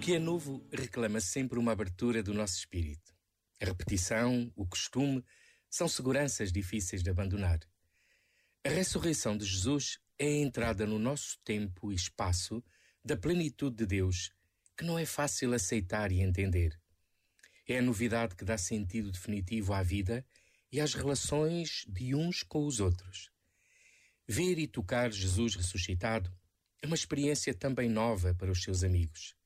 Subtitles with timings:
[0.00, 3.14] que é novo reclama sempre uma abertura do nosso espírito.
[3.60, 5.22] A repetição, o costume,
[5.68, 7.60] são seguranças difíceis de abandonar.
[8.64, 12.64] A ressurreição de Jesus é a entrada no nosso tempo e espaço
[13.04, 14.32] da plenitude de Deus,
[14.74, 16.80] que não é fácil aceitar e entender.
[17.68, 20.24] É a novidade que dá sentido definitivo à vida
[20.72, 23.30] e às relações de uns com os outros.
[24.26, 26.34] Ver e tocar Jesus ressuscitado
[26.80, 29.38] é uma experiência também nova para os seus amigos.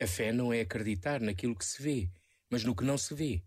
[0.00, 2.10] A fé não é acreditar naquilo que se vê,
[2.50, 3.42] mas no que não se vê.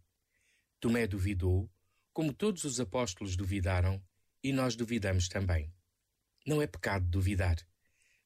[0.79, 1.69] Tomé duvidou,
[2.13, 4.01] como todos os apóstolos duvidaram,
[4.43, 5.73] e nós duvidamos também.
[6.45, 7.57] Não é pecado duvidar,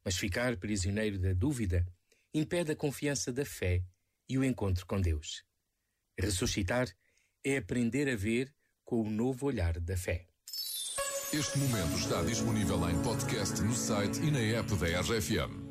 [0.04, 1.86] mas ficar prisioneiro da dúvida
[2.34, 3.84] impede a confiança da fé
[4.30, 5.44] e o encontro com Deus.
[6.18, 6.88] Ressuscitar
[7.44, 8.54] é aprender a ver
[8.86, 10.28] com o novo olhar da fé.
[11.34, 15.71] Este momento está disponível em podcast no site e na app da RFM.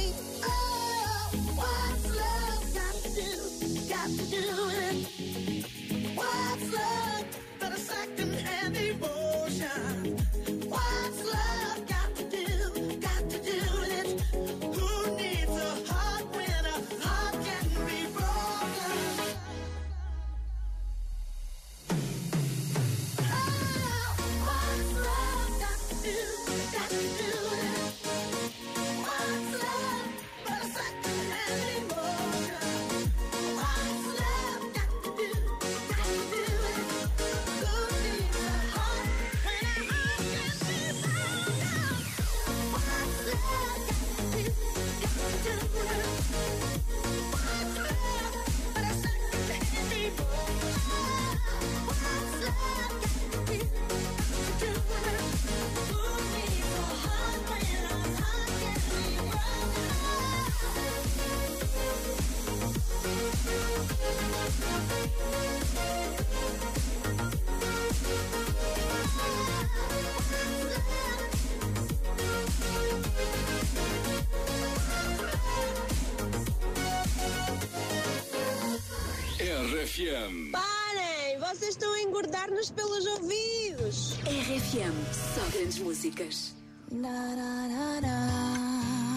[80.01, 80.51] RFM.
[80.51, 81.39] Parem!
[81.39, 84.13] Vocês estão a engordar-nos pelos ouvidos!
[84.25, 86.55] RFM, só grandes músicas.
[86.91, 89.11] Na, na, na, na.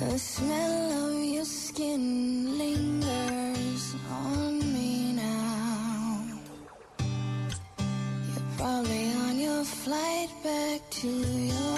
[0.00, 6.40] The smell of your skin lingers on me now.
[8.34, 11.76] You're probably on your flight back to your